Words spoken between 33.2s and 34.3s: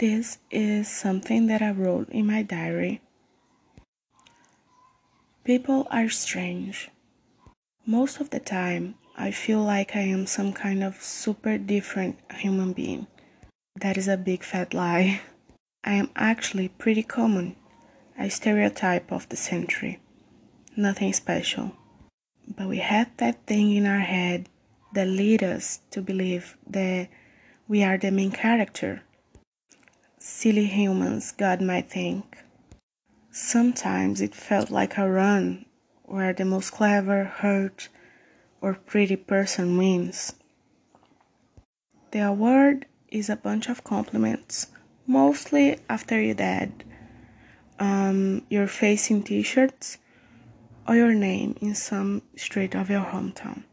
Sometimes